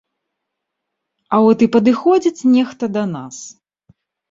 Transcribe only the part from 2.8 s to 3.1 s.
да